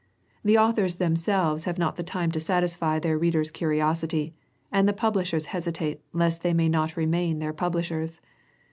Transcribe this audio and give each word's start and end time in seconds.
The 0.43 0.57
authors 0.57 0.95
themselves 0.95 1.65
have 1.65 1.77
not 1.77 1.95
the 1.95 2.01
time 2.01 2.31
to 2.31 2.39
satisfy 2.39 2.97
their 2.97 3.19
readers' 3.19 3.51
curiosity 3.51 4.33
and 4.71 4.87
their 4.87 4.95
publishers 4.95 5.45
hesitate 5.53 6.01
lest 6.11 6.41
they 6.41 6.55
may 6.55 6.69
not 6.69 6.97
remain 6.97 7.37
their 7.37 7.53
publishers! 7.53 8.19